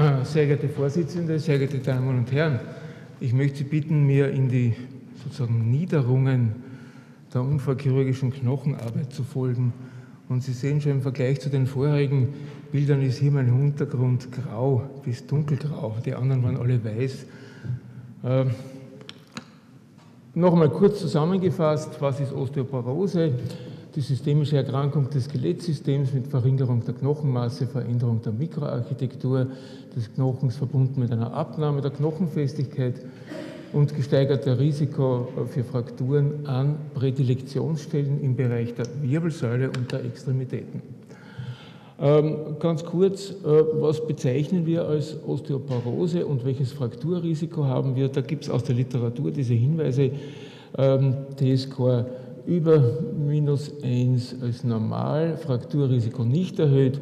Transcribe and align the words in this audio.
Äh, 0.00 0.24
sehr 0.24 0.46
geehrte 0.46 0.70
Vorsitzende, 0.70 1.38
sehr 1.38 1.58
geehrte 1.58 1.78
Damen 1.78 2.20
und 2.20 2.32
Herren, 2.32 2.58
ich 3.20 3.34
möchte 3.34 3.58
Sie 3.58 3.64
bitten, 3.64 4.06
mir 4.06 4.30
in 4.30 4.48
die 4.48 4.72
sozusagen 5.22 5.70
Niederungen 5.70 6.54
der 7.34 7.42
unfallchirurgischen 7.42 8.32
Knochenarbeit 8.32 9.12
zu 9.12 9.24
folgen. 9.24 9.74
Und 10.30 10.42
Sie 10.42 10.54
sehen 10.54 10.80
schon 10.80 10.92
im 10.92 11.02
Vergleich 11.02 11.42
zu 11.42 11.50
den 11.50 11.66
vorherigen 11.66 12.28
Bildern 12.72 13.02
ist 13.02 13.18
hier 13.18 13.30
mein 13.30 13.54
Hintergrund 13.54 14.28
grau 14.32 14.84
bis 15.04 15.26
dunkelgrau. 15.26 15.94
Die 16.02 16.14
anderen 16.14 16.44
waren 16.44 16.56
alle 16.56 16.82
weiß. 16.82 17.26
Äh, 18.22 18.44
Nochmal 20.32 20.70
kurz 20.70 21.00
zusammengefasst, 21.00 22.00
was 22.00 22.20
ist 22.20 22.32
Osteoporose? 22.32 23.32
Die 23.96 24.02
systemische 24.02 24.56
Erkrankung 24.56 25.10
des 25.10 25.24
Skelettsystems 25.24 26.12
mit 26.12 26.28
Verringerung 26.28 26.84
der 26.84 26.94
Knochenmasse, 26.94 27.66
Veränderung 27.66 28.22
der 28.22 28.30
Mikroarchitektur 28.30 29.48
des 29.96 30.14
Knochens 30.14 30.56
verbunden 30.56 31.00
mit 31.00 31.10
einer 31.10 31.32
Abnahme 31.34 31.80
der 31.80 31.90
Knochenfestigkeit 31.90 32.94
und 33.72 33.96
gesteigerter 33.96 34.60
Risiko 34.60 35.26
für 35.48 35.64
Frakturen 35.64 36.46
an 36.46 36.76
Prädilektionsstellen 36.94 38.20
im 38.22 38.36
Bereich 38.36 38.74
der 38.74 38.86
Wirbelsäule 39.02 39.72
und 39.76 39.90
der 39.90 40.04
Extremitäten. 40.04 40.82
Ähm, 41.98 42.56
ganz 42.60 42.84
kurz, 42.84 43.30
äh, 43.30 43.34
was 43.44 44.06
bezeichnen 44.06 44.66
wir 44.66 44.86
als 44.86 45.16
Osteoporose 45.26 46.24
und 46.26 46.44
welches 46.44 46.72
Frakturrisiko 46.72 47.64
haben 47.64 47.96
wir? 47.96 48.08
Da 48.08 48.20
gibt 48.20 48.44
es 48.44 48.50
aus 48.50 48.62
der 48.62 48.76
Literatur 48.76 49.32
diese 49.32 49.54
Hinweise, 49.54 50.12
ähm, 50.78 51.14
T-Score 51.36 52.06
über 52.46 52.82
minus 53.14 53.72
1 53.82 54.36
als 54.42 54.64
normal, 54.64 55.36
Frakturrisiko 55.36 56.24
nicht 56.24 56.58
erhöht, 56.58 57.00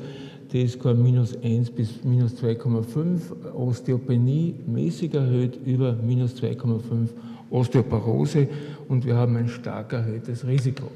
T-Score 0.51 0.95
minus 0.95 1.37
1 1.43 1.71
bis 1.71 2.05
minus 2.05 2.35
2,5, 2.43 3.53
Osteopenie 3.55 4.55
mäßig 4.67 5.15
erhöht, 5.15 5.59
über 5.65 5.93
minus 5.93 6.35
2,5 6.37 7.09
Osteoporose 7.51 8.49
und 8.89 9.05
wir 9.05 9.17
haben 9.17 9.37
ein 9.37 9.49
stark 9.49 9.93
erhöhtes 9.93 10.47
Risiko. 10.47 10.91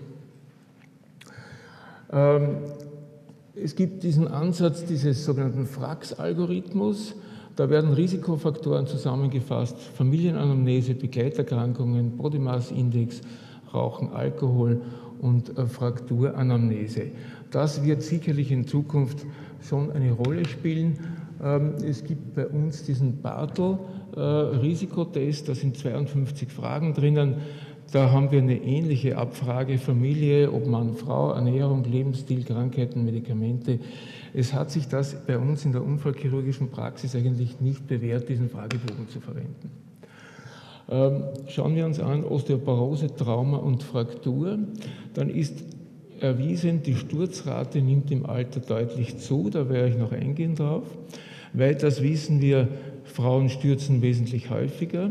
Ähm, 2.12 2.56
es 3.54 3.74
gibt 3.74 4.02
diesen 4.02 4.28
Ansatz 4.28 4.84
dieses 4.84 5.24
sogenannten 5.24 5.66
Frax-Algorithmus. 5.66 7.14
Da 7.56 7.68
werden 7.68 7.92
Risikofaktoren 7.92 8.86
zusammengefasst, 8.86 9.78
Familienanamnese, 9.78 10.94
Begleiterkrankungen, 10.94 12.16
Body 12.16 12.38
Mass 12.38 12.70
Index, 12.70 13.20
Rauchen, 13.74 14.10
Alkohol 14.10 14.82
und 15.20 15.56
äh, 15.56 15.66
Frakturanamnese. 15.66 17.12
Das 17.50 17.84
wird 17.84 18.02
sicherlich 18.02 18.50
in 18.50 18.66
Zukunft 18.66 19.24
schon 19.60 19.92
eine 19.92 20.10
Rolle 20.12 20.46
spielen. 20.46 20.98
Ähm, 21.42 21.74
es 21.84 22.04
gibt 22.04 22.34
bei 22.34 22.46
uns 22.46 22.84
diesen 22.84 23.22
Bartel-Risikotest, 23.22 25.48
da 25.48 25.54
sind 25.54 25.76
52 25.76 26.50
Fragen 26.50 26.94
drinnen. 26.94 27.36
Da 27.92 28.10
haben 28.10 28.30
wir 28.30 28.38
eine 28.38 28.62
ähnliche 28.62 29.18
Abfrage, 29.18 29.76
Familie, 29.76 30.52
ob 30.52 30.66
Mann, 30.66 30.94
Frau, 30.94 31.32
Ernährung, 31.32 31.84
Lebensstil, 31.84 32.44
Krankheiten, 32.44 33.04
Medikamente. 33.04 33.80
Es 34.32 34.54
hat 34.54 34.70
sich 34.70 34.88
das 34.88 35.26
bei 35.26 35.36
uns 35.36 35.66
in 35.66 35.72
der 35.72 35.84
unfallchirurgischen 35.84 36.70
Praxis 36.70 37.14
eigentlich 37.14 37.60
nicht 37.60 37.86
bewährt, 37.86 38.30
diesen 38.30 38.48
Fragebogen 38.48 39.08
zu 39.08 39.20
verwenden. 39.20 39.81
Ähm, 40.90 41.24
schauen 41.48 41.74
wir 41.74 41.86
uns 41.86 42.00
an 42.00 42.24
Osteoporose, 42.24 43.14
Trauma 43.14 43.58
und 43.58 43.82
Fraktur. 43.82 44.58
Dann 45.14 45.30
ist 45.30 45.64
erwiesen, 46.20 46.82
die 46.82 46.94
Sturzrate 46.94 47.80
nimmt 47.80 48.10
im 48.10 48.26
Alter 48.26 48.60
deutlich 48.60 49.18
zu, 49.18 49.50
da 49.50 49.68
werde 49.68 49.88
ich 49.88 49.98
noch 49.98 50.12
eingehen 50.12 50.54
drauf. 50.54 50.84
Weiters 51.52 52.02
wissen 52.02 52.40
wir, 52.40 52.68
Frauen 53.04 53.48
stürzen 53.48 54.00
wesentlich 54.00 54.50
häufiger. 54.50 55.10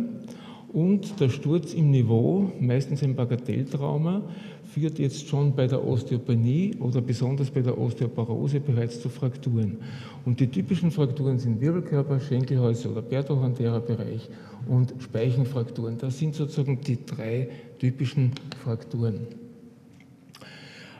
Und 0.73 1.19
der 1.19 1.29
Sturz 1.29 1.73
im 1.73 1.91
Niveau, 1.91 2.49
meistens 2.61 3.03
ein 3.03 3.15
Bagatelltrauma, 3.15 4.21
führt 4.63 4.99
jetzt 4.99 5.27
schon 5.27 5.53
bei 5.53 5.67
der 5.67 5.85
Osteopenie 5.85 6.75
oder 6.79 7.01
besonders 7.01 7.51
bei 7.51 7.61
der 7.61 7.77
Osteoporose 7.77 8.61
bereits 8.61 9.01
zu 9.01 9.09
Frakturen. 9.09 9.79
Und 10.25 10.39
die 10.39 10.47
typischen 10.47 10.91
Frakturen 10.91 11.39
sind 11.39 11.59
Wirbelkörper, 11.59 12.21
Schenkelhäuse 12.21 12.89
oder 12.89 13.01
pertorantärer 13.01 13.81
Bereich 13.81 14.29
und 14.65 14.93
Speichenfrakturen. 14.99 15.97
Das 15.97 16.17
sind 16.17 16.35
sozusagen 16.35 16.79
die 16.79 17.05
drei 17.05 17.49
typischen 17.79 18.31
Frakturen. 18.63 19.40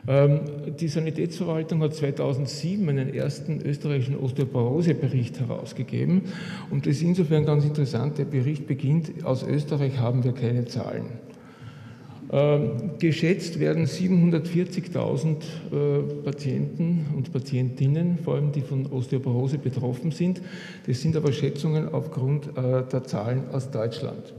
Ähm, 0.07 0.41
die 0.79 0.88
Sanitätsverwaltung 0.88 1.81
hat 1.81 1.94
2007 1.94 2.89
einen 2.89 3.13
ersten 3.13 3.62
österreichischen 3.62 4.17
Osteoporose-Bericht 4.17 5.39
herausgegeben 5.39 6.23
und 6.72 6.85
das 6.85 6.95
ist 6.95 7.03
insofern 7.03 7.45
ganz 7.45 7.66
interessant. 7.66 8.17
Der 8.17 8.25
Bericht 8.25 8.67
beginnt, 8.67 9.23
aus 9.23 9.44
Österreich 9.44 10.00
haben 10.00 10.23
wir 10.23 10.34
keine 10.34 10.66
Zahlen. 10.66 11.06
Ähm, 12.34 12.91
geschätzt 12.97 13.59
werden 13.59 13.85
740.000 13.85 15.35
äh, 15.35 16.23
Patienten 16.23 17.07
und 17.16 17.34
Patientinnen, 17.34 18.19
vor 18.19 18.35
allem 18.35 18.53
die 18.53 18.61
von 18.61 18.85
Osteoporose 18.85 19.57
betroffen 19.57 20.11
sind. 20.11 20.41
Das 20.88 21.01
sind 21.01 21.17
aber 21.17 21.34
Schätzungen 21.34 21.90
aufgrund 21.90 22.47
äh, 22.57 22.84
der 22.90 23.03
Zahlen 23.03 23.50
aus 23.51 23.69
Deutschland. 23.69 24.34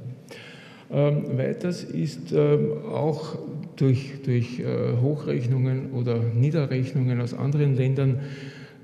Ähm, 0.92 1.38
weiters 1.38 1.84
ist 1.84 2.34
auch 2.34 3.38
durch, 3.76 4.12
durch 4.24 4.60
äh, 4.60 5.00
Hochrechnungen 5.00 5.92
oder 5.92 6.18
Niederrechnungen 6.18 7.20
aus 7.20 7.34
anderen 7.34 7.76
Ländern 7.76 8.20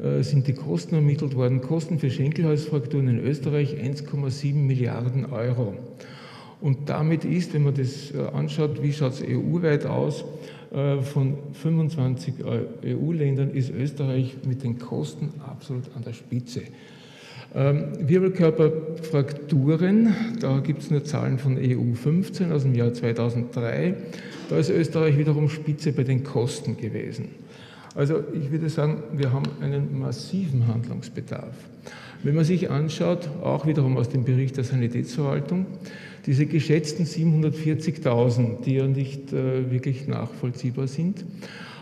äh, 0.02 0.22
sind 0.22 0.46
die 0.46 0.54
Kosten 0.54 0.96
ermittelt 0.96 1.36
worden. 1.36 1.60
Kosten 1.60 1.98
für 1.98 2.10
Schenkelhalsfrakturen 2.10 3.08
in 3.08 3.18
Österreich 3.20 3.76
1,7 3.76 4.54
Milliarden 4.54 5.26
Euro. 5.26 5.74
Und 6.60 6.88
damit 6.88 7.24
ist, 7.24 7.54
wenn 7.54 7.62
man 7.62 7.74
das 7.74 8.12
äh, 8.12 8.18
anschaut, 8.32 8.82
wie 8.82 8.92
schaut 8.92 9.12
es 9.12 9.22
EU-weit 9.22 9.86
aus, 9.86 10.24
von 10.70 11.38
25 11.54 12.34
EU-Ländern 12.84 13.52
ist 13.52 13.70
Österreich 13.70 14.36
mit 14.46 14.62
den 14.62 14.78
Kosten 14.78 15.32
absolut 15.40 15.84
an 15.96 16.04
der 16.04 16.12
Spitze. 16.12 16.60
Ähm, 17.54 17.84
Wirbelkörperfrakturen, 18.00 20.14
da 20.40 20.58
gibt 20.58 20.82
es 20.82 20.90
nur 20.90 21.04
Zahlen 21.04 21.38
von 21.38 21.56
EU 21.56 21.94
15 21.94 22.52
aus 22.52 22.64
dem 22.64 22.74
Jahr 22.74 22.92
2003. 22.92 23.94
Da 24.50 24.58
ist 24.58 24.68
Österreich 24.70 25.16
wiederum 25.16 25.48
Spitze 25.48 25.92
bei 25.92 26.04
den 26.04 26.24
Kosten 26.24 26.76
gewesen. 26.76 27.30
Also 27.94 28.22
ich 28.34 28.50
würde 28.50 28.68
sagen, 28.68 29.02
wir 29.12 29.32
haben 29.32 29.46
einen 29.62 29.98
massiven 29.98 30.66
Handlungsbedarf. 30.66 31.54
Wenn 32.22 32.34
man 32.34 32.44
sich 32.44 32.70
anschaut, 32.70 33.28
auch 33.42 33.66
wiederum 33.66 33.96
aus 33.96 34.08
dem 34.08 34.24
Bericht 34.24 34.56
der 34.56 34.64
Sanitätsverwaltung, 34.64 35.66
diese 36.26 36.46
geschätzten 36.46 37.06
740.000, 37.06 38.62
die 38.64 38.74
ja 38.74 38.86
nicht 38.86 39.32
äh, 39.32 39.70
wirklich 39.70 40.06
nachvollziehbar 40.06 40.86
sind, 40.86 41.24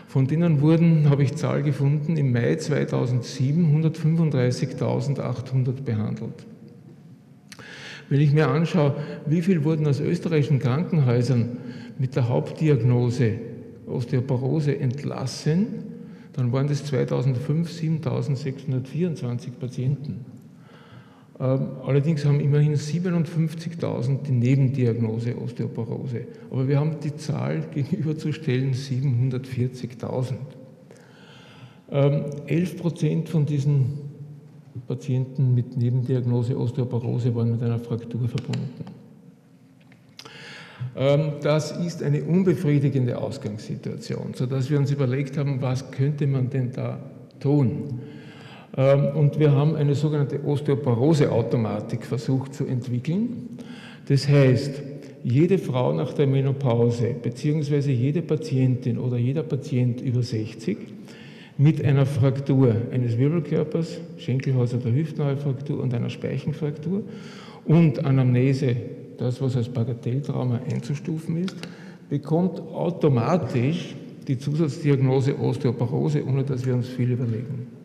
von 0.07 0.25
denen 0.25 0.61
wurden, 0.61 1.09
habe 1.09 1.23
ich 1.23 1.35
Zahl 1.35 1.63
gefunden, 1.63 2.15
im 2.15 2.31
Mai 2.31 2.55
2007 2.55 3.83
135.800 3.83 5.83
behandelt. 5.83 6.45
Wenn 8.09 8.21
ich 8.21 8.31
mir 8.31 8.47
anschaue, 8.47 8.95
wie 9.25 9.41
viel 9.41 9.65
wurden 9.65 9.85
aus 9.85 9.99
österreichischen 9.99 10.59
Krankenhäusern 10.59 11.57
mit 11.99 12.15
der 12.15 12.29
Hauptdiagnose 12.29 13.33
Osteoporose 13.85 14.79
entlassen, 14.79 15.67
dann 16.31 16.53
waren 16.53 16.67
das 16.67 16.85
2005 16.85 17.69
7.624 17.69 19.51
Patienten. 19.59 20.36
Ähm, 21.39 21.67
allerdings 21.85 22.25
haben 22.25 22.39
immerhin 22.39 22.75
57.000 22.75 24.23
die 24.23 24.31
Nebendiagnose 24.31 25.37
Osteoporose. 25.37 26.27
Aber 26.49 26.67
wir 26.67 26.79
haben 26.79 26.99
die 27.03 27.15
Zahl 27.15 27.61
gegenüberzustellen 27.73 28.73
740.000. 28.73 30.33
11 31.89 32.41
ähm, 32.49 32.77
Prozent 32.77 33.29
von 33.29 33.45
diesen 33.45 33.99
Patienten 34.87 35.53
mit 35.53 35.77
Nebendiagnose 35.77 36.57
Osteoporose 36.57 37.33
waren 37.33 37.51
mit 37.51 37.63
einer 37.63 37.79
Fraktur 37.79 38.27
verbunden. 38.27 38.85
Ähm, 40.95 41.33
das 41.41 41.71
ist 41.71 42.03
eine 42.03 42.23
unbefriedigende 42.23 43.17
Ausgangssituation, 43.17 44.33
sodass 44.33 44.69
wir 44.69 44.79
uns 44.79 44.91
überlegt 44.91 45.37
haben, 45.37 45.61
was 45.61 45.91
könnte 45.91 46.25
man 46.27 46.49
denn 46.49 46.71
da 46.71 46.99
tun? 47.39 48.01
Ähm, 48.77 49.07
und 49.15 49.39
wir 49.39 49.51
haben 49.51 49.75
eine 49.75 49.95
sogenannte 49.95 50.43
Osteoporose-Automatik 50.45 52.05
versucht 52.05 52.53
zu 52.53 52.65
entwickeln. 52.65 53.57
Das 54.07 54.29
heißt, 54.29 54.81
jede 55.23 55.57
Frau 55.57 55.91
nach 55.93 56.13
der 56.13 56.27
Menopause 56.27 57.15
beziehungsweise 57.21 57.91
jede 57.91 58.21
Patientin 58.21 58.97
oder 58.97 59.17
jeder 59.17 59.43
Patient 59.43 59.99
über 59.99 60.21
60 60.21 60.77
mit 61.57 61.83
einer 61.83 62.05
Fraktur 62.05 62.75
eines 62.91 63.17
Wirbelkörpers, 63.17 63.99
Schenkelhaus- 64.17 64.75
oder 64.75 64.93
Hüftneuefraktur 64.93 65.81
und 65.81 65.93
einer 65.93 66.09
Speichenfraktur 66.09 67.01
und 67.65 68.05
Anamnese, 68.05 68.75
das 69.17 69.41
was 69.41 69.57
als 69.57 69.67
Bagatelltrauma 69.67 70.61
einzustufen 70.69 71.43
ist, 71.43 71.55
bekommt 72.09 72.59
automatisch 72.59 73.95
die 74.27 74.37
Zusatzdiagnose 74.37 75.37
Osteoporose, 75.37 76.23
ohne 76.25 76.43
dass 76.43 76.65
wir 76.65 76.75
uns 76.75 76.87
viel 76.87 77.11
überlegen. 77.11 77.76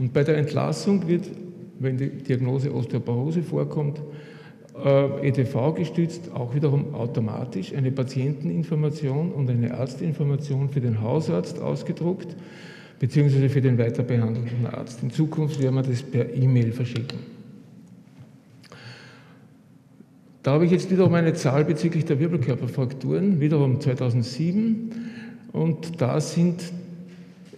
Und 0.00 0.12
bei 0.12 0.24
der 0.24 0.36
Entlassung 0.36 1.06
wird 1.06 1.26
wenn 1.80 1.96
die 1.96 2.10
Diagnose 2.10 2.72
Osteoporose 2.72 3.42
vorkommt, 3.42 4.00
äh, 4.84 5.28
EDV 5.28 5.74
gestützt, 5.74 6.30
auch 6.32 6.54
wiederum 6.54 6.94
automatisch 6.94 7.74
eine 7.74 7.90
Patienteninformation 7.90 9.32
und 9.32 9.50
eine 9.50 9.74
Arztinformation 9.74 10.68
für 10.68 10.80
den 10.80 11.00
Hausarzt 11.00 11.58
ausgedruckt, 11.58 12.36
beziehungsweise 12.98 13.48
für 13.48 13.62
den 13.62 13.78
weiterbehandelnden 13.78 14.66
Arzt. 14.66 15.02
In 15.02 15.10
Zukunft 15.10 15.60
werden 15.60 15.74
wir 15.74 15.82
das 15.82 16.02
per 16.02 16.32
E-Mail 16.34 16.72
verschicken. 16.72 17.18
Da 20.42 20.52
habe 20.52 20.66
ich 20.66 20.70
jetzt 20.70 20.90
wiederum 20.90 21.14
eine 21.14 21.32
Zahl 21.32 21.64
bezüglich 21.64 22.04
der 22.04 22.20
Wirbelkörperfrakturen, 22.20 23.40
wiederum 23.40 23.80
2007. 23.80 24.90
Und 25.52 26.00
da 26.00 26.20
sind, 26.20 26.62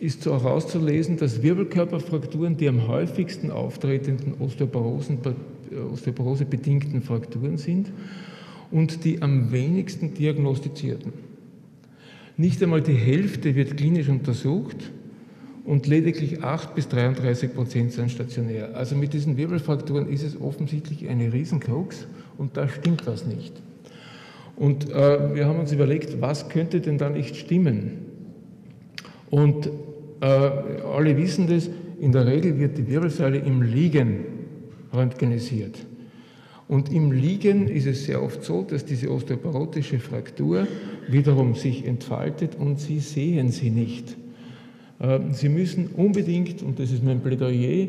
ist 0.02 0.22
so 0.22 0.32
herauszulesen, 0.32 1.16
dass 1.16 1.43
Wirbelkörperfrakturen 1.43 2.56
die 2.56 2.69
am 2.69 2.88
häufigsten 2.88 3.52
auftretenden 3.52 4.34
Osteoporosen 4.40 5.20
osteoporosebedingten 5.93 7.02
Frakturen 7.02 7.56
sind 7.56 7.93
und 8.72 9.04
die 9.04 9.22
am 9.22 9.52
wenigsten 9.52 10.12
diagnostizierten. 10.12 11.12
Nicht 12.37 12.60
einmal 12.62 12.81
die 12.81 12.94
Hälfte 12.94 13.54
wird 13.54 13.76
klinisch 13.76 14.08
untersucht 14.08 14.90
und 15.64 15.87
lediglich 15.87 16.43
8 16.43 16.75
bis 16.75 16.88
33 16.88 17.55
Prozent 17.55 17.93
sind 17.93 18.10
stationär. 18.10 18.75
Also 18.75 18.96
mit 18.96 19.12
diesen 19.12 19.37
Wirbelfrakturen 19.37 20.08
ist 20.08 20.25
es 20.25 20.40
offensichtlich 20.40 21.08
eine 21.08 21.32
Riesenkrux 21.32 22.08
und 22.38 22.56
da 22.56 22.69
stimmt 22.69 23.06
was 23.06 23.25
nicht. 23.25 23.52
Und 24.56 24.90
äh, 24.90 25.34
wir 25.37 25.46
haben 25.46 25.60
uns 25.60 25.70
überlegt, 25.70 26.20
was 26.20 26.48
könnte 26.48 26.81
denn 26.81 26.98
da 26.98 27.08
nicht 27.08 27.37
stimmen? 27.37 27.98
Und 29.31 29.66
äh, 29.66 29.70
alle 30.26 31.16
wissen 31.16 31.46
das, 31.48 31.69
in 32.00 32.12
der 32.12 32.26
Regel 32.26 32.58
wird 32.58 32.78
die 32.78 32.86
Wirbelsäule 32.86 33.38
im 33.38 33.62
Liegen 33.62 34.24
röntgenisiert. 34.94 35.76
Und 36.69 36.92
im 36.92 37.12
Liegen 37.12 37.69
ist 37.69 37.86
es 37.86 38.04
sehr 38.04 38.22
oft 38.22 38.44
so, 38.44 38.62
dass 38.62 38.84
diese 38.84 39.10
osteoporotische 39.10 39.98
Fraktur 39.98 40.66
wiederum 41.08 41.54
sich 41.54 41.86
entfaltet 41.86 42.56
und 42.58 42.80
Sie 42.80 43.00
sehen 43.00 43.50
sie 43.50 43.70
nicht. 43.70 44.16
Ähm, 45.02 45.32
sie 45.32 45.48
müssen 45.48 45.88
unbedingt, 45.96 46.62
und 46.62 46.78
das 46.78 46.92
ist 46.92 47.04
mein 47.04 47.20
Plädoyer, 47.20 47.88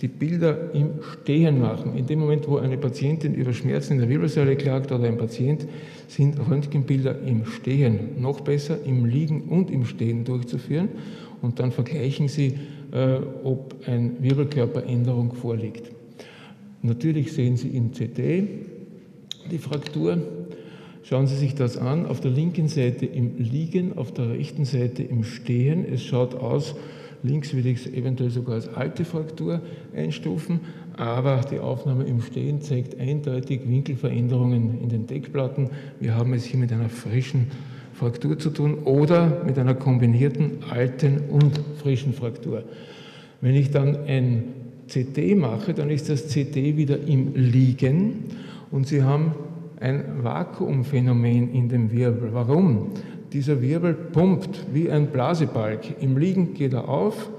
die 0.00 0.08
Bilder 0.08 0.74
im 0.74 0.90
Stehen 1.00 1.60
machen. 1.60 1.96
In 1.96 2.06
dem 2.06 2.18
Moment, 2.18 2.48
wo 2.48 2.56
eine 2.56 2.76
Patientin 2.76 3.34
über 3.34 3.52
Schmerzen 3.52 3.94
in 3.94 3.98
der 4.00 4.08
Wirbelsäule 4.08 4.56
klagt 4.56 4.90
oder 4.90 5.04
ein 5.04 5.16
Patient, 5.16 5.66
sind 6.08 6.36
Röntgenbilder 6.50 7.20
im 7.22 7.46
Stehen. 7.46 8.20
Noch 8.20 8.40
besser 8.40 8.78
im 8.84 9.04
Liegen 9.04 9.42
und 9.42 9.70
im 9.70 9.84
Stehen 9.84 10.24
durchzuführen. 10.24 10.88
Und 11.44 11.60
dann 11.60 11.72
vergleichen 11.72 12.26
Sie, 12.26 12.54
äh, 12.90 13.18
ob 13.44 13.86
eine 13.86 14.12
Wirbelkörperänderung 14.18 15.34
vorliegt. 15.34 15.90
Natürlich 16.80 17.34
sehen 17.34 17.58
Sie 17.58 17.68
in 17.68 17.92
CT 17.92 18.48
die 19.50 19.58
Fraktur. 19.58 20.22
Schauen 21.02 21.26
Sie 21.26 21.36
sich 21.36 21.54
das 21.54 21.76
an. 21.76 22.06
Auf 22.06 22.20
der 22.20 22.30
linken 22.30 22.68
Seite 22.68 23.04
im 23.04 23.36
Liegen, 23.36 23.98
auf 23.98 24.10
der 24.14 24.30
rechten 24.30 24.64
Seite 24.64 25.02
im 25.02 25.22
Stehen. 25.22 25.84
Es 25.84 26.02
schaut 26.02 26.34
aus, 26.34 26.76
links 27.22 27.52
würde 27.52 27.68
ich 27.68 27.84
es 27.84 27.92
eventuell 27.92 28.30
sogar 28.30 28.54
als 28.54 28.68
alte 28.68 29.04
Fraktur 29.04 29.60
einstufen, 29.94 30.60
aber 30.96 31.42
die 31.50 31.58
Aufnahme 31.58 32.04
im 32.04 32.22
Stehen 32.22 32.62
zeigt 32.62 32.98
eindeutig 32.98 33.68
Winkelveränderungen 33.68 34.80
in 34.80 34.88
den 34.88 35.06
Deckplatten. 35.06 35.68
Wir 36.00 36.14
haben 36.14 36.32
es 36.32 36.44
hier 36.46 36.58
mit 36.58 36.72
einer 36.72 36.88
frischen 36.88 37.48
Fraktur 37.94 38.38
zu 38.38 38.50
tun 38.50 38.78
oder 38.84 39.42
mit 39.46 39.58
einer 39.58 39.74
kombinierten 39.74 40.58
alten 40.70 41.22
und 41.30 41.60
frischen 41.80 42.12
Fraktur. 42.12 42.64
Wenn 43.40 43.54
ich 43.54 43.70
dann 43.70 44.04
ein 44.06 44.44
CT 44.88 45.36
mache, 45.36 45.74
dann 45.74 45.90
ist 45.90 46.08
das 46.08 46.26
CT 46.26 46.56
wieder 46.76 46.98
im 47.06 47.34
Liegen 47.34 48.24
und 48.70 48.86
Sie 48.86 49.02
haben 49.02 49.32
ein 49.80 50.22
Vakuumphänomen 50.22 51.52
in 51.52 51.68
dem 51.68 51.90
Wirbel. 51.92 52.30
Warum? 52.32 52.90
Dieser 53.32 53.60
Wirbel 53.60 53.94
pumpt 53.94 54.66
wie 54.72 54.90
ein 54.90 55.08
Blasebalg. 55.08 56.00
Im 56.00 56.16
Liegen 56.16 56.54
geht 56.54 56.72
er 56.72 56.88
auf 56.88 57.30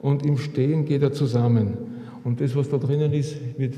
und 0.00 0.24
im 0.24 0.38
Stehen 0.38 0.84
geht 0.84 1.02
er 1.02 1.12
zusammen. 1.12 1.74
Und 2.24 2.40
das, 2.40 2.56
was 2.56 2.68
da 2.68 2.78
drinnen 2.78 3.12
ist, 3.12 3.36
wird 3.58 3.74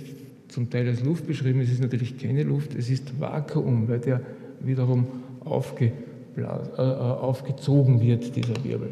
zum 0.48 0.70
Teil 0.70 0.88
als 0.88 1.02
Luft 1.04 1.26
beschrieben. 1.26 1.60
Es 1.60 1.70
ist 1.70 1.82
natürlich 1.82 2.16
keine 2.18 2.44
Luft, 2.44 2.74
es 2.74 2.88
ist 2.88 3.20
Vakuum, 3.20 3.88
weil 3.88 3.98
der 3.98 4.20
wiederum 4.60 5.06
aufge, 5.44 5.86
äh, 5.86 5.92
aufgezogen 6.44 8.00
wird, 8.00 8.36
dieser 8.36 8.62
Wirbel. 8.64 8.90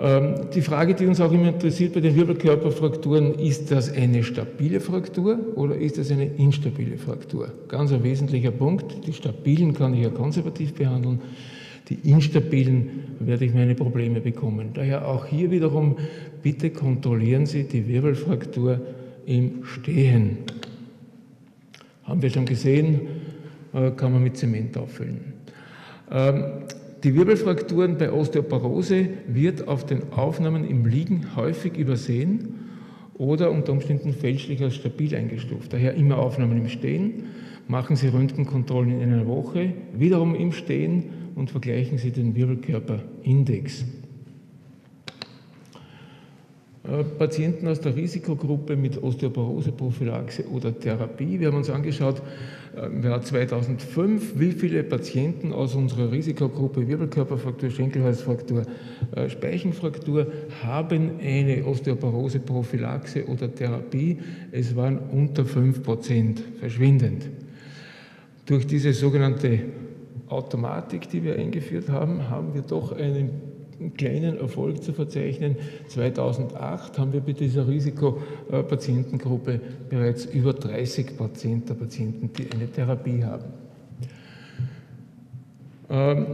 Ähm, 0.00 0.46
die 0.54 0.60
Frage, 0.60 0.94
die 0.94 1.06
uns 1.06 1.20
auch 1.20 1.32
immer 1.32 1.48
interessiert 1.48 1.92
bei 1.92 2.00
den 2.00 2.14
Wirbelkörperfrakturen, 2.14 3.34
ist 3.34 3.72
das 3.72 3.92
eine 3.92 4.22
stabile 4.22 4.80
Fraktur 4.80 5.38
oder 5.56 5.74
ist 5.74 5.98
das 5.98 6.12
eine 6.12 6.26
instabile 6.26 6.98
Fraktur? 6.98 7.52
Ganz 7.66 7.90
ein 7.92 8.04
wesentlicher 8.04 8.52
Punkt. 8.52 9.06
Die 9.06 9.12
stabilen 9.12 9.74
kann 9.74 9.94
ich 9.94 10.02
ja 10.02 10.10
konservativ 10.10 10.74
behandeln, 10.74 11.20
die 11.88 12.10
instabilen 12.10 12.90
werde 13.18 13.44
ich 13.46 13.54
meine 13.54 13.74
Probleme 13.74 14.20
bekommen. 14.20 14.70
Daher 14.74 15.08
auch 15.08 15.26
hier 15.26 15.50
wiederum, 15.50 15.96
bitte 16.42 16.70
kontrollieren 16.70 17.46
Sie 17.46 17.64
die 17.64 17.88
Wirbelfraktur 17.88 18.80
im 19.26 19.64
Stehen. 19.64 20.38
Haben 22.04 22.22
wir 22.22 22.30
schon 22.30 22.46
gesehen, 22.46 22.94
äh, 22.94 23.17
kann 23.96 24.12
man 24.12 24.22
mit 24.22 24.36
Zement 24.36 24.76
auffüllen. 24.76 25.34
Ähm, 26.10 26.44
die 27.04 27.14
Wirbelfrakturen 27.14 27.96
bei 27.96 28.12
Osteoporose 28.12 29.08
wird 29.28 29.68
auf 29.68 29.86
den 29.86 30.12
Aufnahmen 30.12 30.68
im 30.68 30.84
Liegen 30.84 31.36
häufig 31.36 31.76
übersehen 31.76 32.54
oder 33.14 33.50
unter 33.50 33.72
Umständen 33.72 34.12
fälschlich 34.12 34.62
als 34.62 34.74
stabil 34.74 35.14
eingestuft. 35.14 35.72
Daher 35.72 35.94
immer 35.94 36.18
Aufnahmen 36.18 36.58
im 36.58 36.68
Stehen, 36.68 37.24
machen 37.68 37.94
Sie 37.94 38.08
Röntgenkontrollen 38.08 39.00
in 39.00 39.12
einer 39.12 39.26
Woche, 39.26 39.74
wiederum 39.94 40.34
im 40.34 40.52
Stehen 40.52 41.04
und 41.34 41.50
vergleichen 41.50 41.98
Sie 41.98 42.10
den 42.10 42.34
Wirbelkörperindex. 42.34 43.84
Äh, 46.88 47.04
Patienten 47.04 47.68
aus 47.68 47.80
der 47.80 47.94
Risikogruppe 47.94 48.76
mit 48.76 49.02
Osteoporose-Prophylaxe 49.02 50.48
oder 50.48 50.78
Therapie. 50.78 51.38
Wir 51.38 51.48
haben 51.48 51.58
uns 51.58 51.68
angeschaut, 51.68 52.22
äh, 52.76 52.86
im 52.86 53.02
Jahr 53.02 53.20
2005, 53.20 54.38
wie 54.38 54.52
viele 54.52 54.82
Patienten 54.84 55.52
aus 55.52 55.74
unserer 55.74 56.10
Risikogruppe 56.10 56.88
Wirbelkörperfraktur, 56.88 57.70
Schenkelhalsfraktur, 57.70 58.62
äh, 59.14 59.28
Speichenfraktur 59.28 60.28
haben 60.62 61.18
eine 61.20 61.64
Osteoporose-Prophylaxe 61.66 63.26
oder 63.26 63.54
Therapie. 63.54 64.18
Es 64.50 64.74
waren 64.74 64.98
unter 64.98 65.44
5 65.44 65.82
Prozent, 65.82 66.42
verschwindend. 66.58 67.28
Durch 68.46 68.66
diese 68.66 68.94
sogenannte 68.94 69.60
Automatik, 70.28 71.10
die 71.10 71.22
wir 71.22 71.36
eingeführt 71.36 71.90
haben, 71.90 72.30
haben 72.30 72.54
wir 72.54 72.62
doch 72.62 72.92
einen 72.92 73.08
einen 73.18 73.47
kleinen 73.96 74.38
Erfolg 74.38 74.82
zu 74.82 74.92
verzeichnen. 74.92 75.56
2008 75.88 76.98
haben 76.98 77.12
wir 77.12 77.20
bei 77.20 77.32
dieser 77.32 77.68
Risikopatientengruppe 77.68 79.60
bereits 79.88 80.24
über 80.26 80.52
30 80.52 81.16
Prozent 81.16 81.68
der 81.68 81.74
Patienten, 81.74 82.30
die 82.32 82.50
eine 82.52 82.70
Therapie 82.70 83.24
haben. 83.24 83.44
Ähm, 85.90 86.26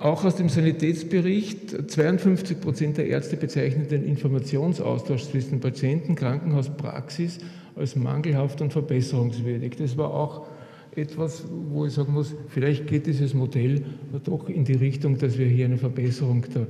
auch 0.00 0.24
aus 0.24 0.34
dem 0.34 0.48
Sanitätsbericht, 0.48 1.90
52 1.90 2.60
Prozent 2.60 2.96
der 2.96 3.06
Ärzte 3.06 3.36
bezeichnen 3.36 3.86
den 3.88 4.04
Informationsaustausch 4.04 5.24
zwischen 5.24 5.60
Patienten, 5.60 6.16
Krankenhaus, 6.16 6.70
Praxis 6.70 7.38
als 7.76 7.94
mangelhaft 7.94 8.60
und 8.60 8.72
verbesserungswürdig. 8.72 9.76
Das 9.76 9.96
war 9.96 10.12
auch 10.12 10.48
etwas, 10.94 11.44
wo 11.70 11.86
ich 11.86 11.92
sagen 11.92 12.12
muss, 12.12 12.34
vielleicht 12.48 12.86
geht 12.86 13.06
dieses 13.06 13.34
Modell 13.34 13.82
doch 14.24 14.48
in 14.48 14.64
die 14.64 14.74
Richtung, 14.74 15.18
dass 15.18 15.38
wir 15.38 15.46
hier 15.46 15.64
eine 15.64 15.78
Verbesserung 15.78 16.44
der 16.54 16.66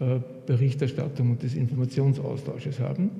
äh, 0.00 0.20
Berichterstattung 0.46 1.30
und 1.30 1.42
des 1.42 1.54
Informationsaustausches 1.54 2.80
haben. 2.80 3.10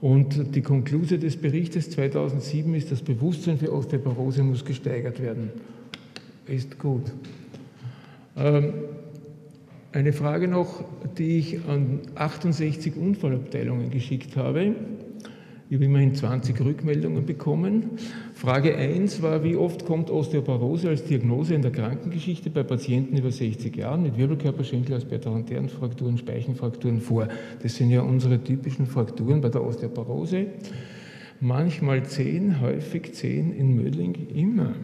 Und 0.00 0.54
die 0.54 0.62
Konklusion 0.62 1.20
des 1.20 1.36
Berichtes 1.36 1.90
2007 1.90 2.74
ist, 2.74 2.92
das 2.92 3.02
Bewusstsein 3.02 3.58
für 3.58 3.72
Osteoporose 3.72 4.42
muss 4.42 4.64
gesteigert 4.64 5.20
werden. 5.20 5.50
Ist 6.46 6.78
gut. 6.78 7.12
Ähm, 8.36 8.72
eine 9.92 10.12
Frage 10.12 10.48
noch, 10.48 10.84
die 11.16 11.38
ich 11.38 11.64
an 11.66 12.00
68 12.14 12.96
Unfallabteilungen 12.96 13.90
geschickt 13.90 14.36
habe. 14.36 14.74
Ich 15.68 15.74
habe 15.74 15.84
immerhin 15.84 16.14
20 16.14 16.60
Rückmeldungen 16.60 17.26
bekommen. 17.26 17.98
Frage 18.38 18.76
1 18.76 19.20
war, 19.20 19.42
wie 19.42 19.56
oft 19.56 19.84
kommt 19.84 20.12
Osteoporose 20.12 20.90
als 20.90 21.02
Diagnose 21.02 21.56
in 21.56 21.62
der 21.62 21.72
Krankengeschichte 21.72 22.50
bei 22.50 22.62
Patienten 22.62 23.16
über 23.16 23.32
60 23.32 23.74
Jahren 23.74 24.04
mit 24.04 24.16
Wirbelkörper, 24.16 24.62
Schenkel, 24.62 25.00
Frakturen, 25.00 26.18
Speichenfrakturen 26.18 27.00
vor? 27.00 27.26
Das 27.60 27.74
sind 27.74 27.90
ja 27.90 28.00
unsere 28.02 28.40
typischen 28.40 28.86
Frakturen 28.86 29.40
bei 29.40 29.48
der 29.48 29.64
Osteoporose. 29.64 30.46
Manchmal 31.40 32.04
10, 32.04 32.60
häufig 32.60 33.12
10 33.12 33.52
in 33.54 33.74
Mödling, 33.74 34.14
immer. 34.32 34.76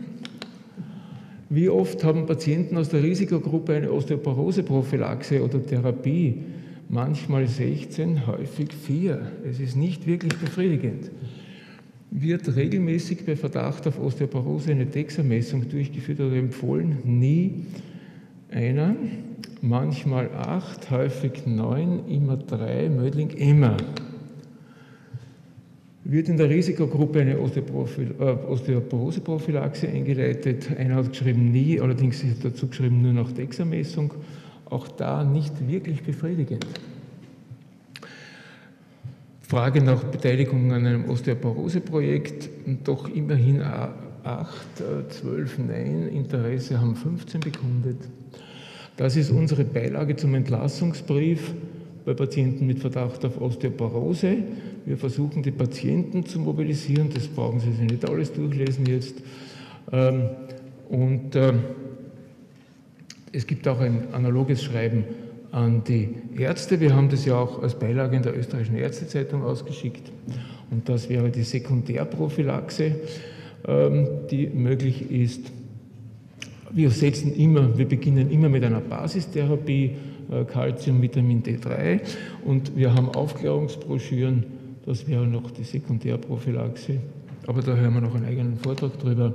Wie 1.48 1.68
oft 1.68 2.02
haben 2.02 2.26
Patienten 2.26 2.76
aus 2.76 2.88
der 2.88 3.04
Risikogruppe 3.04 3.74
eine 3.74 3.92
Osteoporose-Prophylaxe 3.92 5.44
oder 5.44 5.64
Therapie? 5.64 6.42
manchmal 6.88 7.46
16, 7.46 8.26
häufig 8.26 8.72
4. 8.72 9.20
Es 9.48 9.60
ist 9.60 9.76
nicht 9.76 10.06
wirklich 10.06 10.36
befriedigend. 10.38 11.10
Wird 12.10 12.54
regelmäßig 12.54 13.26
bei 13.26 13.36
Verdacht 13.36 13.86
auf 13.86 13.98
Osteoporose 13.98 14.70
eine 14.70 14.86
DEXA-Messung 14.86 15.68
durchgeführt 15.68 16.20
oder 16.20 16.36
empfohlen? 16.36 16.98
Nie 17.04 17.64
einer, 18.50 18.94
manchmal 19.62 20.30
8, 20.32 20.90
häufig 20.90 21.46
9, 21.46 22.08
immer 22.08 22.36
3, 22.36 22.88
Mödling 22.88 23.30
immer. 23.30 23.76
Wird 26.04 26.28
in 26.28 26.36
der 26.36 26.50
Risikogruppe 26.50 27.22
eine 27.22 27.32
äh, 27.32 27.38
Osteoporose-Prophylaxe 27.38 29.88
eingeleitet? 29.88 30.68
Einer 30.76 30.96
hat 30.96 31.08
geschrieben 31.10 31.50
nie, 31.50 31.80
allerdings 31.80 32.22
ist 32.22 32.44
dazu 32.44 32.68
geschrieben 32.68 33.00
nur 33.00 33.14
noch 33.14 33.32
DEXA-Messung. 33.32 34.12
Auch 34.66 34.88
da 34.88 35.24
nicht 35.24 35.66
wirklich 35.66 36.02
befriedigend. 36.02 36.66
Frage 39.46 39.82
nach 39.82 40.02
Beteiligung 40.04 40.72
an 40.72 40.86
einem 40.86 41.10
Osteoporose-Projekt, 41.10 42.48
doch 42.82 43.08
immerhin 43.14 43.60
8, 43.60 44.56
12 45.10 45.58
Nein, 45.58 46.08
Interesse 46.08 46.80
haben 46.80 46.96
15 46.96 47.40
bekundet. 47.40 47.98
Das 48.96 49.16
ist 49.16 49.30
unsere 49.30 49.64
Beilage 49.64 50.16
zum 50.16 50.34
Entlassungsbrief 50.34 51.54
bei 52.06 52.14
Patienten 52.14 52.66
mit 52.66 52.78
Verdacht 52.78 53.22
auf 53.26 53.38
Osteoporose. 53.38 54.38
Wir 54.86 54.96
versuchen, 54.96 55.42
die 55.42 55.50
Patienten 55.50 56.24
zu 56.24 56.38
mobilisieren. 56.40 57.10
Das 57.12 57.28
brauchen 57.28 57.60
Sie 57.60 57.72
sich 57.72 57.90
nicht 57.90 58.08
alles 58.08 58.32
durchlesen 58.32 58.86
jetzt. 58.86 59.16
Ähm, 59.92 60.30
und 60.88 61.36
ähm, 61.36 61.64
es 63.30 63.46
gibt 63.46 63.68
auch 63.68 63.80
ein 63.80 64.08
analoges 64.12 64.62
Schreiben 64.62 65.04
an 65.54 65.84
die 65.84 66.08
Ärzte. 66.36 66.80
Wir 66.80 66.94
haben 66.94 67.08
das 67.08 67.24
ja 67.24 67.36
auch 67.36 67.62
als 67.62 67.76
Beilage 67.76 68.16
in 68.16 68.22
der 68.22 68.36
österreichischen 68.36 68.76
Ärztezeitung 68.76 69.44
ausgeschickt. 69.44 70.10
Und 70.70 70.88
das 70.88 71.08
wäre 71.08 71.30
die 71.30 71.44
Sekundärprophylaxe, 71.44 72.96
ähm, 73.66 74.08
die 74.30 74.48
möglich 74.48 75.10
ist. 75.10 75.52
Wir 76.72 76.90
setzen 76.90 77.36
immer, 77.36 77.78
wir 77.78 77.86
beginnen 77.86 78.32
immer 78.32 78.48
mit 78.48 78.64
einer 78.64 78.80
Basistherapie 78.80 79.92
Calcium, 80.48 81.00
Vitamin 81.02 81.42
D3 81.42 82.00
und 82.44 82.74
wir 82.74 82.92
haben 82.92 83.10
Aufklärungsbroschüren, 83.10 84.44
das 84.86 85.06
wäre 85.06 85.26
noch 85.26 85.50
die 85.50 85.62
Sekundärprophylaxe, 85.62 86.98
aber 87.46 87.62
da 87.62 87.76
hören 87.76 87.94
wir 87.94 88.00
noch 88.00 88.14
einen 88.14 88.24
eigenen 88.24 88.56
Vortrag 88.56 88.98
drüber. 88.98 89.34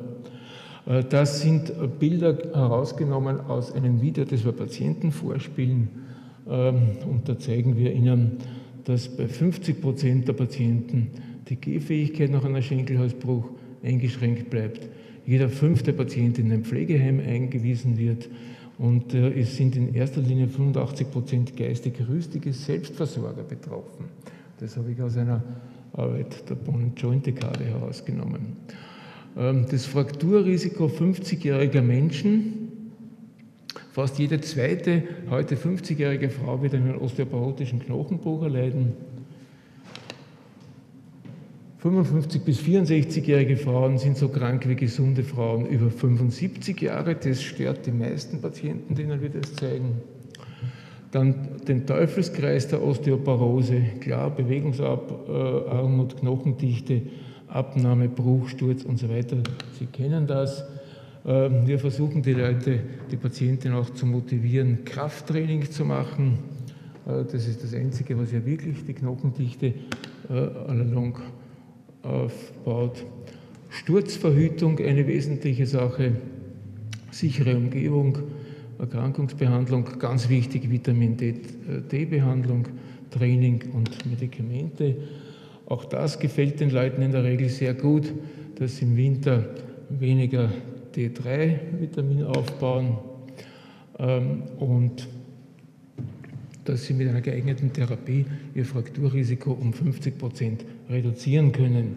Äh, 0.86 1.04
das 1.08 1.42
sind 1.42 1.72
Bilder 2.00 2.38
herausgenommen 2.54 3.40
aus 3.40 3.72
einem 3.72 4.02
Video, 4.02 4.26
das 4.26 4.44
wir 4.44 4.52
Patienten 4.52 5.12
vorspielen 5.12 6.09
und 6.50 7.22
da 7.26 7.38
zeigen 7.38 7.78
wir 7.78 7.94
Ihnen, 7.94 8.38
dass 8.86 9.08
bei 9.08 9.28
50 9.28 9.82
Prozent 9.82 10.28
der 10.28 10.34
Patienten 10.34 11.12
die 11.48 11.62
Gehfähigkeit 11.62 12.32
nach 12.32 12.44
einem 12.44 12.62
Schenkelhalsbruch 12.62 13.46
eingeschränkt 13.84 14.50
bleibt. 14.50 14.90
Jeder 15.26 15.50
fünfte 15.50 15.94
Patient 15.94 16.40
in 16.40 16.52
ein 16.52 16.64
Pflegeheim 16.64 17.20
eingewiesen 17.20 18.00
wird 18.00 18.30
und 18.80 19.14
äh, 19.14 19.40
es 19.40 19.58
sind 19.58 19.76
in 19.76 19.94
erster 19.94 20.22
Linie 20.22 20.48
85 20.48 21.12
Prozent 21.12 21.56
geistig 21.56 21.94
rüstige 22.10 22.52
Selbstversorger 22.52 23.44
betroffen. 23.44 24.06
Das 24.60 24.76
habe 24.76 24.92
ich 24.92 25.02
aus 25.02 25.18
einer 25.18 25.44
Arbeit 25.94 26.50
der 26.50 26.56
Bonn 26.56 26.94
Joint 26.96 27.26
Dekade 27.26 27.66
herausgenommen. 27.66 28.58
Ähm, 29.38 29.66
das 29.70 29.86
Frakturrisiko 29.86 30.86
50-jähriger 30.88 31.82
Menschen, 31.82 32.59
fast 33.92 34.20
jede 34.20 34.40
zweite 34.42 35.04
heute 35.30 35.56
50-jährige 35.56 36.30
Frau 36.30 36.62
wird 36.62 36.74
einen 36.74 36.98
osteoporotischen 36.98 37.80
Knochenbruch 37.80 38.44
erleiden. 38.44 38.94
55 41.80 42.42
bis 42.42 42.60
64-jährige 42.60 43.56
Frauen 43.56 43.98
sind 43.98 44.18
so 44.18 44.28
krank 44.28 44.68
wie 44.68 44.76
gesunde 44.76 45.24
Frauen 45.24 45.66
über 45.66 45.90
75 45.90 46.82
Jahre. 46.82 47.16
Das 47.16 47.42
stört 47.42 47.86
die 47.86 47.92
meisten 47.92 48.42
Patienten, 48.42 48.96
denen 48.96 49.22
wir 49.22 49.30
das 49.30 49.56
zeigen. 49.56 50.02
Dann 51.12 51.36
den 51.68 51.88
Teufelskreis 51.88 52.68
der 52.68 52.84
Osteoporose, 52.84 53.82
klar, 54.02 54.30
Bewegungsarmut, 54.30 56.18
Knochendichte, 56.18 57.02
Abnahme, 57.48 58.10
Bruch, 58.10 58.50
Sturz 58.50 58.84
und 58.84 59.00
so 59.00 59.10
weiter. 59.10 59.38
Sie 59.80 59.86
kennen 59.86 60.28
das. 60.28 60.66
Ähm, 61.26 61.68
wir 61.68 61.80
versuchen 61.80 62.22
die 62.22 62.34
Leute, 62.34 62.80
die 63.12 63.18
Patienten 63.18 63.74
auch 63.74 63.90
zu 63.90 64.06
motivieren, 64.06 64.86
Krafttraining 64.86 65.70
zu 65.70 65.86
machen. 65.86 66.40
Äh, 67.06 67.26
das 67.32 67.48
ist 67.48 67.64
das 67.64 67.74
Einzige, 67.74 68.18
was 68.18 68.32
ja 68.32 68.46
wirklich 68.46 68.86
die 68.86 68.94
Knochendichte 68.94 69.68
äh, 69.68 70.34
allalong 70.34 71.18
aufbaut. 72.04 73.04
Sturzverhütung 73.70 74.80
eine 74.80 75.06
wesentliche 75.06 75.66
Sache, 75.66 76.14
sichere 77.12 77.56
Umgebung, 77.56 78.18
Erkrankungsbehandlung, 78.80 79.86
ganz 80.00 80.30
wichtig 80.30 80.72
Vitamin 80.72 81.18
D-Behandlung, 81.18 82.66
Training 83.12 83.64
und 83.74 84.06
Medikamente. 84.10 84.96
Auch 85.66 85.86
das 85.86 86.18
gefällt 86.18 86.62
den 86.62 86.72
Leuten 86.72 87.02
in 87.02 87.12
der 87.12 87.24
Regel 87.24 87.50
sehr 87.50 87.74
gut, 87.74 88.12
dass 88.56 88.82
im 88.82 88.96
Winter 88.96 89.50
weniger 89.90 90.50
D3-Vitamin 90.96 92.24
aufbauen 92.26 92.98
ähm, 93.98 94.44
und 94.60 95.08
dass 96.66 96.86
sie 96.86 96.94
mit 96.94 97.10
einer 97.10 97.22
geeigneten 97.22 97.74
Therapie 97.74 98.26
ihr 98.54 98.66
Frakturrisiko 98.66 99.52
um 99.52 99.74
50 99.74 100.18
Prozent 100.18 100.66
reduzieren 100.90 101.52
können. 101.52 101.96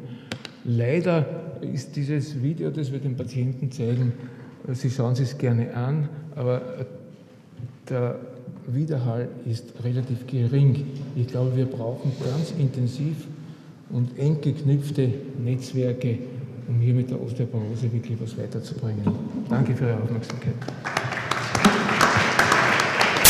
Leider 0.65 1.61
ist 1.61 1.97
dieses 1.97 2.43
Video, 2.43 2.71
das 2.71 2.91
wir 2.93 2.99
den 2.99 3.17
Patienten 3.17 3.71
zeigen, 3.71 4.13
Sie 4.69 4.91
schauen 4.91 5.15
es 5.15 5.37
gerne 5.39 5.75
an, 5.75 6.09
aber 6.37 6.87
der 7.89 8.21
Widerhall 8.69 9.29
ist 9.45 9.73
relativ 9.83 10.27
gering. 10.27 10.87
Ich 11.17 11.27
glaube, 11.27 11.57
wir 11.57 11.67
brauchen 11.67 12.13
ganz 12.25 12.55
intensiv 12.57 13.27
und 13.91 14.17
eng 14.19 14.41
geknüpfte 14.41 15.13
Netzwerke, 15.43 16.19
um 16.73 16.81
hier 16.81 16.95
mit 16.95 17.11
der 17.11 17.21
Osteoporose 17.21 17.93
wirklich 17.93 18.19
was 18.21 18.37
weiterzubringen. 18.39 19.05
Danke 19.49 19.75
für 19.75 19.85
Ihre 19.85 20.03
Aufmerksamkeit. 20.03 20.55